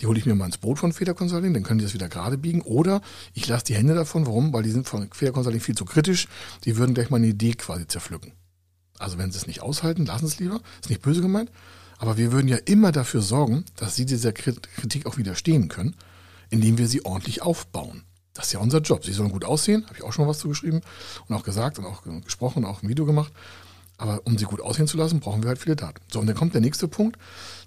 [0.01, 2.09] die hole ich mir mal ins Boot von Feder Consulting, dann können die das wieder
[2.09, 2.63] gerade biegen.
[2.63, 3.01] Oder
[3.33, 4.27] ich lasse die Hände davon.
[4.27, 4.53] Warum?
[4.53, 6.29] Weil die sind von Feder Consulting viel zu kritisch.
[6.65, 8.33] Die würden gleich mal eine Idee quasi zerpflücken.
[8.99, 10.61] Also wenn sie es nicht aushalten, lassen es lieber.
[10.81, 11.51] Ist nicht böse gemeint.
[11.99, 15.95] Aber wir würden ja immer dafür sorgen, dass sie dieser Kritik auch widerstehen können,
[16.51, 18.03] indem wir sie ordentlich aufbauen.
[18.35, 19.05] Das ist ja unser Job.
[19.05, 20.81] Sie sollen gut aussehen, habe ich auch schon was zugeschrieben
[21.29, 23.33] und auch gesagt und auch gesprochen und auch ein Video gemacht.
[23.97, 26.01] Aber um sie gut aussehen zu lassen, brauchen wir halt viele Daten.
[26.13, 27.17] So, und dann kommt der nächste Punkt.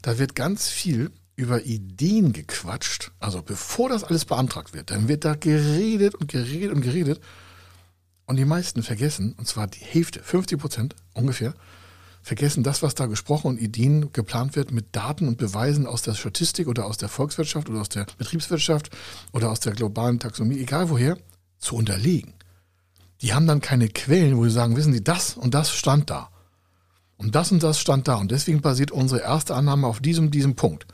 [0.02, 3.12] Da wird ganz viel über Ideen gequatscht.
[3.20, 7.22] Also bevor das alles beantragt wird, dann wird da geredet und geredet und geredet.
[8.26, 11.54] Und die meisten vergessen, und zwar die Hälfte, 50 Prozent ungefähr,
[12.24, 16.16] vergessen das, was da gesprochen und Ideen geplant wird mit Daten und Beweisen aus der
[16.16, 18.90] Statistik oder aus der Volkswirtschaft oder aus der Betriebswirtschaft
[19.32, 21.18] oder aus der globalen Taxonomie, egal woher,
[21.60, 22.34] zu unterlegen.
[23.22, 26.30] Die haben dann keine Quellen, wo sie sagen, wissen Sie, das und das stand da.
[27.16, 28.16] Und das und das stand da.
[28.16, 30.86] Und deswegen basiert unsere erste Annahme auf diesem, diesem Punkt.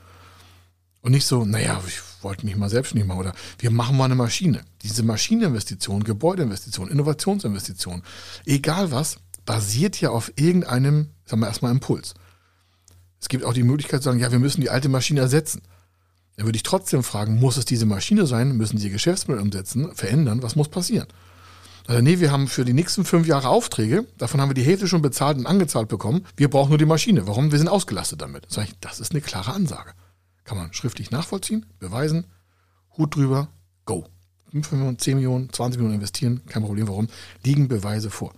[1.04, 4.16] Und nicht so, naja, ich wollte mich mal selbstständig machen oder wir machen mal eine
[4.16, 4.62] Maschine.
[4.84, 8.04] Diese Maschineninvestition, Gebäudeinvestition, Innovationsinvestition,
[8.46, 12.14] egal was, basiert ja auf irgendeinem, sagen wir erstmal, Impuls.
[13.20, 15.62] Es gibt auch die Möglichkeit zu sagen, ja, wir müssen die alte Maschine ersetzen.
[16.38, 18.56] Dann würde ich trotzdem fragen, muss es diese Maschine sein?
[18.56, 20.42] Müssen Sie Ihr Geschäftsmodell umsetzen, verändern?
[20.42, 21.08] Was muss passieren?
[21.86, 24.88] Also nee, wir haben für die nächsten fünf Jahre Aufträge, davon haben wir die Hälfte
[24.88, 26.26] schon bezahlt und angezahlt bekommen.
[26.38, 27.28] Wir brauchen nur die Maschine.
[27.28, 27.52] Warum?
[27.52, 28.46] Wir sind ausgelastet damit.
[28.48, 29.92] Sag ich, das ist eine klare Ansage.
[30.44, 32.26] Kann man schriftlich nachvollziehen, beweisen,
[32.98, 33.48] Hut drüber,
[33.86, 34.06] go.
[34.52, 36.88] 5 Millionen, 10 Millionen, 20 Millionen investieren, kein Problem.
[36.88, 37.08] Warum?
[37.44, 38.34] Liegen Beweise vor.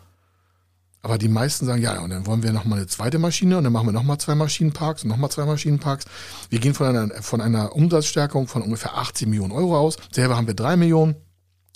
[1.01, 3.73] Aber die meisten sagen, ja, und dann wollen wir nochmal eine zweite Maschine und dann
[3.73, 6.05] machen wir nochmal zwei Maschinenparks und nochmal zwei Maschinenparks.
[6.49, 9.97] Wir gehen von einer, von einer Umsatzstärkung von ungefähr 18 Millionen Euro aus.
[10.11, 11.15] Selber haben wir drei Millionen.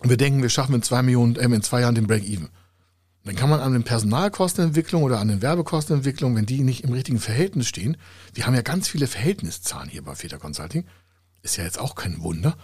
[0.01, 2.49] Und wir denken, wir schaffen in zwei Millionen, äh, in zwei Jahren den Break-Even.
[3.29, 7.19] Dann kann man an den Personalkostenentwicklung oder an den Werbekostenentwicklung, wenn die nicht im richtigen
[7.19, 7.95] Verhältnis stehen,
[8.33, 10.87] wir haben ja ganz viele Verhältniszahlen hier bei Feder Consulting,
[11.43, 12.57] ist ja jetzt auch kein Wunder.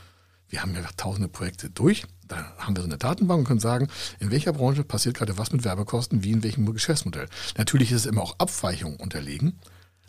[0.50, 3.90] Wir haben ja tausende Projekte durch, da haben wir so eine Datenbank und können sagen,
[4.18, 7.28] in welcher Branche passiert gerade was mit Werbekosten, wie in welchem Geschäftsmodell.
[7.60, 9.60] Natürlich ist es immer auch Abweichungen unterlegen,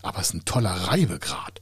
[0.01, 1.61] aber es ist ein toller Reibegrad.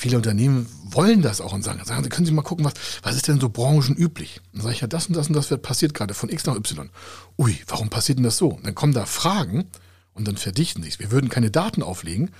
[0.00, 3.16] Viele Unternehmen wollen das auch und sagen, sagen Sie, können Sie mal gucken, was, was
[3.16, 4.40] ist denn so branchenüblich?
[4.54, 6.56] Dann sage ich, ja, das und das und das wird passiert gerade von X nach
[6.56, 6.88] Y.
[7.36, 8.58] Ui, warum passiert denn das so?
[8.62, 9.66] Dann kommen da Fragen
[10.14, 11.00] und dann verdichten sich.
[11.00, 12.30] Wir würden keine Daten auflegen,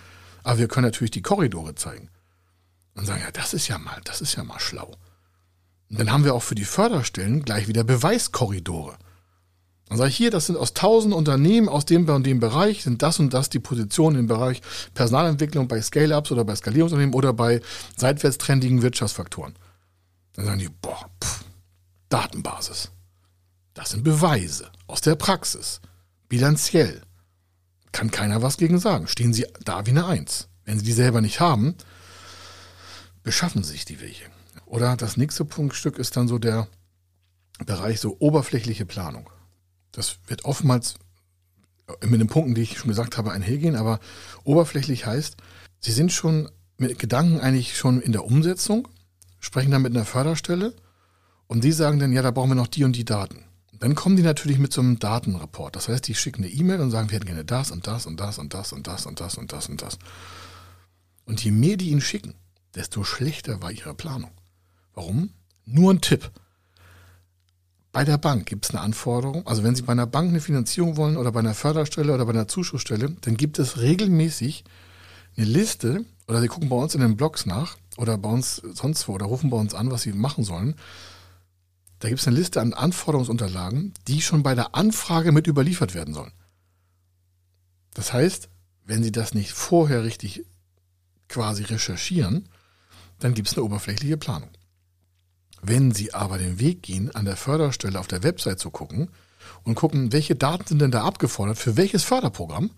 [0.42, 2.09] aber wir können natürlich die Korridore zeigen.
[2.94, 4.96] Und sagen, ja, das ist ja mal, das ist ja mal schlau.
[5.90, 8.96] Und dann haben wir auch für die Förderstellen gleich wieder Beweiskorridore.
[9.90, 13.03] Dann sage ich hier, das sind aus tausend Unternehmen aus dem und dem Bereich, sind
[13.03, 14.62] das und das die Positionen im Bereich
[14.94, 17.61] Personalentwicklung bei Scale-Ups oder bei Skalierungsunternehmen oder bei
[17.96, 19.57] seitwärts trendigen Wirtschaftsfaktoren.
[20.35, 21.44] Dann sagen die, boah, pff,
[22.09, 22.92] Datenbasis.
[23.74, 25.81] Das sind Beweise aus der Praxis.
[26.29, 27.03] Bilanziell.
[27.90, 29.09] Kann keiner was gegen sagen.
[29.09, 30.46] Stehen sie da wie eine Eins.
[30.64, 31.74] Wenn sie die selber nicht haben,
[33.24, 34.26] beschaffen sie sich die welche.
[34.66, 36.68] Oder das nächste Punktstück ist dann so der
[37.66, 39.29] Bereich so oberflächliche Planung.
[39.92, 40.94] Das wird oftmals
[42.07, 44.00] mit den Punkten, die ich schon gesagt habe, einhergehen, aber
[44.44, 45.37] oberflächlich heißt,
[45.81, 48.87] Sie sind schon mit Gedanken eigentlich schon in der Umsetzung,
[49.40, 50.74] sprechen dann mit einer Förderstelle
[51.46, 53.44] und die sagen dann, ja, da brauchen wir noch die und die Daten.
[53.72, 55.74] Dann kommen die natürlich mit so einem Datenreport.
[55.74, 58.20] Das heißt, die schicken eine E-Mail und sagen, wir hätten gerne das und das und
[58.20, 59.98] das und das und das und das und das und das.
[61.24, 62.35] Und je mehr die ihnen schicken,
[62.74, 64.33] desto schlechter war ihre Planung.
[64.92, 65.31] Warum?
[65.64, 66.31] Nur ein Tipp.
[67.92, 69.46] Bei der Bank gibt es eine Anforderung.
[69.46, 72.33] Also wenn Sie bei einer Bank eine Finanzierung wollen oder bei einer Förderstelle oder bei
[72.33, 74.64] einer Zuschussstelle, dann gibt es regelmäßig
[75.37, 79.09] eine Liste oder Sie gucken bei uns in den Blogs nach oder bei uns sonst
[79.09, 80.76] wo oder rufen bei uns an, was Sie machen sollen.
[81.98, 86.14] Da gibt es eine Liste an Anforderungsunterlagen, die schon bei der Anfrage mit überliefert werden
[86.14, 86.33] sollen.
[87.94, 88.48] Das heißt,
[88.85, 90.44] wenn Sie das nicht vorher richtig
[91.29, 92.48] quasi recherchieren,
[93.18, 94.48] dann gibt es eine oberflächliche Planung.
[95.62, 99.11] Wenn Sie aber den Weg gehen, an der Förderstelle auf der Website zu gucken
[99.62, 102.70] und gucken, welche Daten sind denn da abgefordert, für welches Förderprogramm,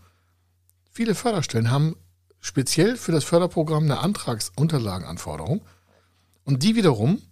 [0.90, 1.96] viele Förderstellen haben
[2.40, 5.62] speziell für das Förderprogramm eine Antragsunterlagenanforderung
[6.44, 7.22] und die wiederum,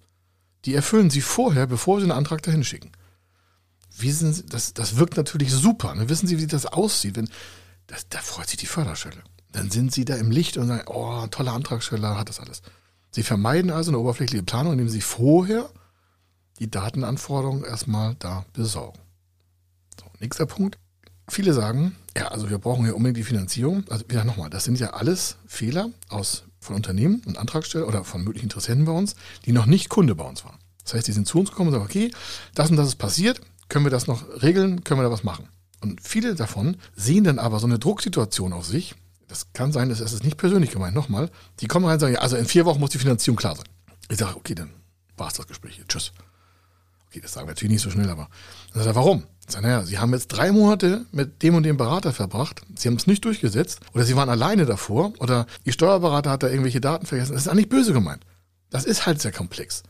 [0.64, 2.92] die erfüllen Sie vorher, bevor Sie einen Antrag dahin schicken.
[3.96, 5.94] Wissen Sie, das, das wirkt natürlich super.
[5.94, 6.08] Ne?
[6.08, 7.16] Wissen Sie, wie das aussieht?
[7.16, 7.28] Wenn,
[7.86, 9.22] das, da freut sich die Förderstelle.
[9.52, 12.62] Dann sind Sie da im Licht und sagen, oh, toller Antragsteller, hat das alles.
[13.10, 15.68] Sie vermeiden also eine oberflächliche Planung, indem Sie vorher
[16.58, 18.98] die Datenanforderungen erstmal da besorgen.
[19.98, 20.78] So, nächster Punkt.
[21.28, 23.84] Viele sagen, ja, also wir brauchen ja unbedingt die Finanzierung.
[23.88, 28.22] Also wieder nochmal, das sind ja alles Fehler aus, von Unternehmen und Antragstellern oder von
[28.22, 30.58] möglichen Interessenten bei uns, die noch nicht Kunde bei uns waren.
[30.84, 32.10] Das heißt, die sind zu uns gekommen und sagen, okay,
[32.54, 35.48] das und das ist passiert, können wir das noch regeln, können wir da was machen.
[35.80, 38.94] Und viele davon sehen dann aber so eine Drucksituation auf sich,
[39.30, 40.94] das kann sein, das ist nicht persönlich gemeint.
[40.94, 43.54] Nochmal, die kommen rein und sagen, ja, also in vier Wochen muss die Finanzierung klar
[43.54, 43.66] sein.
[44.08, 44.70] Ich sage, okay, dann
[45.16, 45.80] war es das Gespräch.
[45.86, 46.12] Tschüss.
[47.06, 48.28] Okay, das sagen wir natürlich nicht so schnell, aber
[48.72, 49.24] dann sagt er, warum?
[49.46, 52.88] Ich sage, naja, Sie haben jetzt drei Monate mit dem und dem Berater verbracht, Sie
[52.88, 56.80] haben es nicht durchgesetzt oder Sie waren alleine davor oder Ihr Steuerberater hat da irgendwelche
[56.80, 57.32] Daten vergessen.
[57.32, 58.24] Das ist eigentlich böse gemeint.
[58.70, 59.82] Das ist halt sehr komplex.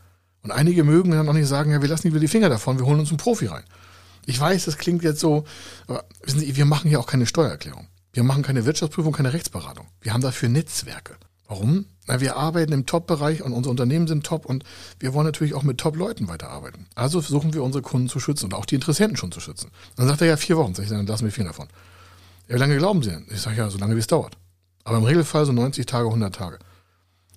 [0.43, 2.85] Und einige mögen dann auch nicht sagen, ja, wir lassen lieber die Finger davon, wir
[2.85, 3.63] holen uns einen Profi rein.
[4.25, 5.45] Ich weiß, das klingt jetzt so,
[5.87, 7.87] aber wissen Sie, wir machen ja auch keine Steuererklärung.
[8.13, 9.87] Wir machen keine Wirtschaftsprüfung, keine Rechtsberatung.
[10.01, 11.15] Wir haben dafür Netzwerke.
[11.47, 11.85] Warum?
[12.07, 14.63] Na, wir arbeiten im Top-Bereich und unsere Unternehmen sind top und
[14.99, 16.87] wir wollen natürlich auch mit Top-Leuten weiterarbeiten.
[16.95, 19.69] Also versuchen wir unsere Kunden zu schützen und auch die Interessenten schon zu schützen.
[19.97, 20.73] Dann sagt er ja vier Wochen.
[20.73, 21.67] Sag ich, dann lassen wir vier davon.
[22.47, 23.27] Ja, wie lange glauben Sie denn?
[23.29, 24.37] Ich sage ja, so lange wie es dauert.
[24.83, 26.59] Aber im Regelfall so 90 Tage, 100 Tage.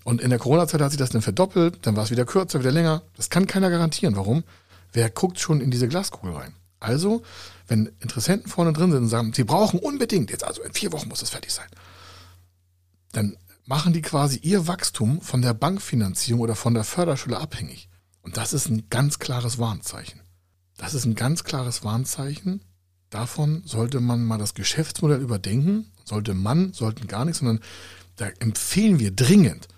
[0.05, 2.73] Und in der Corona-Zeit hat sich das dann verdoppelt, dann war es wieder kürzer, wieder
[2.73, 3.03] länger.
[3.17, 4.17] Das kann keiner garantieren.
[4.17, 4.45] Warum?
[4.93, 6.55] Wer guckt schon in diese Glaskugel rein?
[6.79, 7.23] Also,
[7.67, 11.09] wenn Interessenten vorne drin sind und sagen, sie brauchen unbedingt, jetzt also in vier Wochen
[11.09, 11.69] muss es fertig sein,
[13.13, 17.89] dann machen die quasi ihr Wachstum von der Bankfinanzierung oder von der Förderschule abhängig.
[18.23, 20.21] Und das ist ein ganz klares Warnzeichen.
[20.77, 22.63] Das ist ein ganz klares Warnzeichen.
[23.11, 25.93] Davon sollte man mal das Geschäftsmodell überdenken.
[26.05, 27.61] Sollte man, sollten gar nicht, sondern
[28.17, 29.69] da empfehlen wir dringend,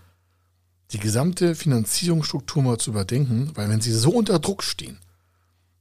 [0.93, 4.99] die gesamte Finanzierungsstruktur mal zu überdenken, weil wenn sie so unter Druck stehen,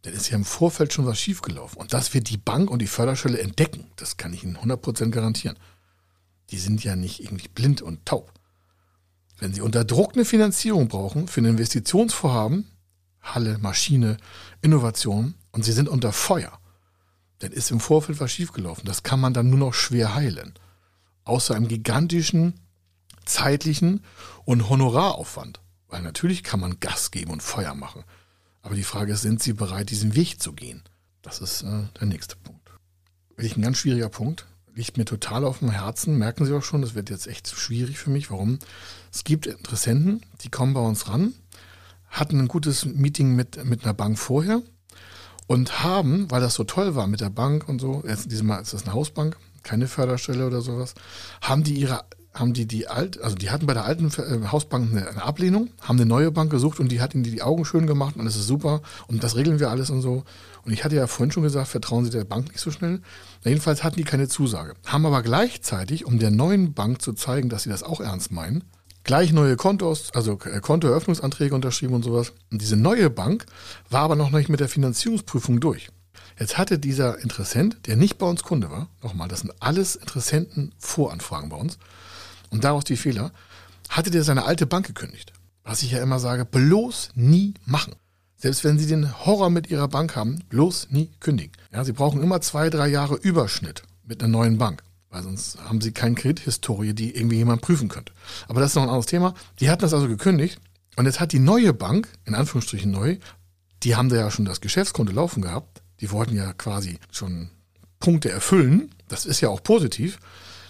[0.06, 1.80] dann ist ja im Vorfeld schon was schiefgelaufen.
[1.82, 5.58] Und dass wir die Bank und die Förderstelle entdecken, das kann ich Ihnen 100% garantieren.
[6.52, 8.32] Die sind ja nicht irgendwie blind und taub.
[9.40, 12.70] Wenn Sie unter Druck eine Finanzierung brauchen für ein Investitionsvorhaben,
[13.20, 14.18] Halle, Maschine,
[14.62, 16.60] Innovation, und Sie sind unter Feuer,
[17.40, 18.86] dann ist im Vorfeld was schiefgelaufen.
[18.86, 20.54] Das kann man dann nur noch schwer heilen.
[21.24, 22.60] Außer einem gigantischen
[23.26, 24.04] zeitlichen
[24.46, 25.62] und Honoraraufwand.
[25.88, 28.04] Weil natürlich kann man Gas geben und Feuer machen.
[28.66, 30.82] Aber die Frage ist, sind Sie bereit, diesen Weg zu gehen?
[31.22, 32.72] Das ist äh, der nächste Punkt.
[33.36, 34.48] Wirklich ein ganz schwieriger Punkt.
[34.74, 36.18] Liegt mir total auf dem Herzen.
[36.18, 38.32] Merken Sie auch schon, das wird jetzt echt schwierig für mich.
[38.32, 38.58] Warum?
[39.14, 41.36] Es gibt Interessenten, die kommen bei uns ran,
[42.08, 44.64] hatten ein gutes Meeting mit, mit einer Bank vorher
[45.46, 48.74] und haben, weil das so toll war mit der Bank und so, jetzt diesmal ist
[48.74, 50.96] das eine Hausbank, keine Förderstelle oder sowas,
[51.40, 52.04] haben die ihre
[52.36, 55.70] haben die die alt, also die hatten bei der alten äh, Hausbank eine, eine, Ablehnung,
[55.82, 58.36] haben eine neue Bank gesucht und die hat ihnen die, Augen schön gemacht und das
[58.36, 60.24] ist super und das regeln wir alles und so.
[60.64, 63.02] Und ich hatte ja vorhin schon gesagt, vertrauen Sie der Bank nicht so schnell.
[63.44, 67.50] Na, jedenfalls hatten die keine Zusage, haben aber gleichzeitig, um der neuen Bank zu zeigen,
[67.50, 68.64] dass sie das auch ernst meinen,
[69.04, 72.34] gleich neue Kontos, also äh, Kontoeröffnungsanträge unterschrieben und sowas.
[72.52, 73.46] Und diese neue Bank
[73.90, 75.90] war aber noch nicht mit der Finanzierungsprüfung durch.
[76.38, 80.74] Jetzt hatte dieser Interessent, der nicht bei uns Kunde war, nochmal, das sind alles Interessenten
[80.80, 81.78] Voranfragen bei uns,
[82.50, 83.32] und daraus die Fehler,
[83.90, 85.34] hatte der seine alte Bank gekündigt.
[85.64, 87.96] Was ich ja immer sage, bloß nie machen.
[88.38, 91.54] Selbst wenn Sie den Horror mit Ihrer Bank haben, bloß nie kündigen.
[91.74, 94.84] Ja, Sie brauchen immer zwei, drei Jahre Überschnitt mit einer neuen Bank.
[95.10, 98.12] Weil sonst haben Sie keine Kredithistorie, die irgendwie jemand prüfen könnte.
[98.48, 99.34] Aber das ist noch ein anderes Thema.
[99.60, 100.60] Die hatten das also gekündigt.
[100.98, 103.18] Und jetzt hat die neue Bank, in Anführungsstrichen neu,
[103.84, 105.82] die haben da ja schon das Geschäftskonto laufen gehabt.
[106.02, 107.50] Die wollten ja quasi schon
[108.00, 108.92] Punkte erfüllen.
[109.08, 110.20] Das ist ja auch positiv.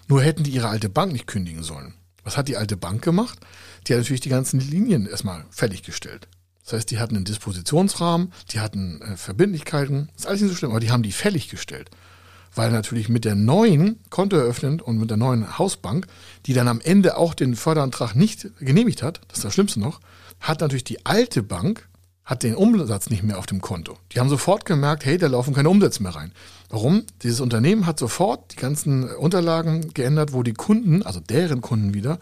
[0.07, 1.93] Nur hätten die ihre alte Bank nicht kündigen sollen.
[2.23, 3.39] Was hat die alte Bank gemacht?
[3.87, 6.27] Die hat natürlich die ganzen Linien erstmal fertiggestellt.
[6.63, 10.71] Das heißt, die hatten einen Dispositionsrahmen, die hatten äh, Verbindlichkeiten, ist alles nicht so schlimm,
[10.71, 11.91] aber die haben die fällig gestellt.
[12.55, 16.07] Weil natürlich mit der neuen Konto eröffnen und mit der neuen Hausbank,
[16.47, 19.99] die dann am Ende auch den Förderantrag nicht genehmigt hat, das ist das Schlimmste noch,
[20.39, 21.87] hat natürlich die alte Bank
[22.25, 23.97] hat den Umsatz nicht mehr auf dem Konto.
[24.11, 26.31] Die haben sofort gemerkt, hey, da laufen keine Umsätze mehr rein.
[26.69, 27.03] Warum?
[27.21, 32.17] Dieses Unternehmen hat sofort die ganzen Unterlagen geändert, wo die Kunden, also deren Kunden wieder,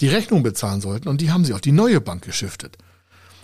[0.00, 2.76] die Rechnung bezahlen sollten und die haben sie auf die neue Bank geschiftet.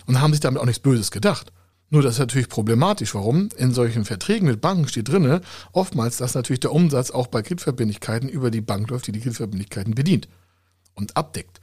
[0.05, 1.53] Und haben sich damit auch nichts Böses gedacht.
[1.89, 3.15] Nur das ist natürlich problematisch.
[3.15, 3.49] Warum?
[3.55, 5.39] In solchen Verträgen mit Banken steht drinne
[5.71, 9.95] oftmals, dass natürlich der Umsatz auch bei Kreditverbindlichkeiten über die Bank läuft, die die Kreditverbindlichkeiten
[9.95, 10.27] bedient
[10.95, 11.61] und abdeckt.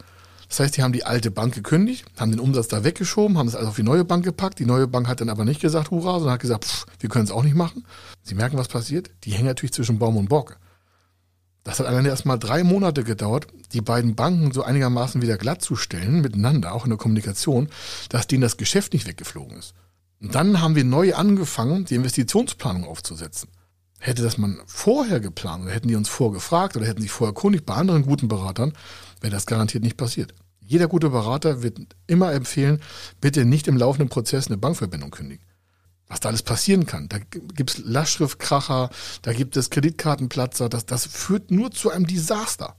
[0.51, 3.55] Das heißt, die haben die alte Bank gekündigt, haben den Umsatz da weggeschoben, haben es
[3.55, 4.59] also auf die neue Bank gepackt.
[4.59, 7.25] Die neue Bank hat dann aber nicht gesagt, hurra, sondern hat gesagt, pff, wir können
[7.25, 7.87] es auch nicht machen.
[8.25, 9.13] Sie merken, was passiert?
[9.23, 10.57] Die hängen natürlich zwischen Baum und Borke.
[11.63, 16.21] Das hat alleine erst mal drei Monate gedauert, die beiden Banken so einigermaßen wieder glattzustellen,
[16.21, 17.69] miteinander, auch in der Kommunikation,
[18.09, 19.75] dass denen das Geschäft nicht weggeflogen ist.
[20.21, 23.51] Und dann haben wir neu angefangen, die Investitionsplanung aufzusetzen.
[24.01, 27.67] Hätte das man vorher geplant oder hätten die uns vorgefragt oder hätten sich vorher erkundigt
[27.67, 28.73] bei anderen guten Beratern,
[29.21, 30.35] wäre das garantiert nicht passiert.
[30.71, 32.81] Jeder gute Berater wird immer empfehlen,
[33.21, 35.45] bitte nicht im laufenden Prozess eine Bankverbindung kündigen.
[36.07, 37.09] Was da alles passieren kann.
[37.09, 38.89] Da gibt es Lastschriftkracher,
[39.23, 42.77] da gibt es Kreditkartenplatzer, das, das führt nur zu einem Desaster.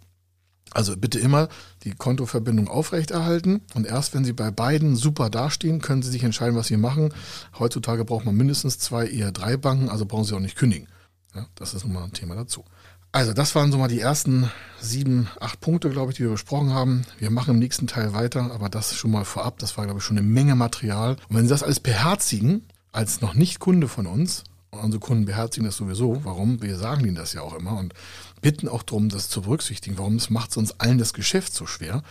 [0.72, 1.50] Also bitte immer
[1.84, 6.56] die Kontoverbindung aufrechterhalten und erst wenn Sie bei beiden super dastehen, können Sie sich entscheiden,
[6.56, 7.14] was Sie machen.
[7.60, 10.88] Heutzutage braucht man mindestens zwei, eher drei Banken, also brauchen Sie auch nicht kündigen.
[11.36, 12.64] Ja, das ist nun mal ein Thema dazu.
[13.13, 16.74] Also das waren so mal die ersten sieben, acht Punkte, glaube ich, die wir besprochen
[16.74, 17.06] haben.
[17.19, 19.60] Wir machen im nächsten Teil weiter, aber das schon mal vorab.
[19.60, 21.17] Das war, glaube ich, schon eine Menge Material.
[21.28, 25.26] Und wenn Sie das alles beherzigen, als noch nicht Kunde von uns, und unsere Kunden
[25.26, 26.62] beherzigen das sowieso, warum?
[26.62, 27.93] Wir sagen ihnen das ja auch immer und
[28.41, 29.97] bitten auch darum, das zu berücksichtigen.
[29.97, 30.17] Warum?
[30.17, 32.04] Das macht uns allen das Geschäft so schwer.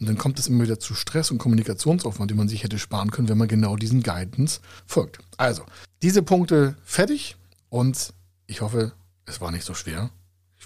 [0.00, 3.10] Und dann kommt es immer wieder zu Stress und Kommunikationsaufwand, den man sich hätte sparen
[3.10, 5.18] können, wenn man genau diesen Guidance folgt.
[5.36, 5.64] Also,
[6.00, 7.36] diese Punkte fertig
[7.68, 8.14] und
[8.46, 8.92] ich hoffe,
[9.26, 10.08] es war nicht so schwer.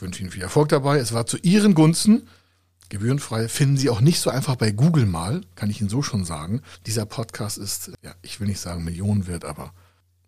[0.01, 0.97] Ich wünsche Ihnen viel Erfolg dabei.
[0.97, 2.27] Es war zu Ihren Gunsten.
[2.89, 6.25] Gebührenfrei finden Sie auch nicht so einfach bei Google mal, kann ich Ihnen so schon
[6.25, 6.63] sagen.
[6.87, 9.75] Dieser Podcast ist, ja, ich will nicht sagen Millionen wert, aber